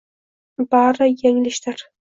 [0.71, 1.89] bari yanglishdir